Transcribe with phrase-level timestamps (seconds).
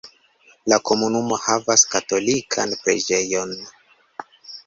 [0.71, 3.53] La komunumo havas katolikan preĝejon.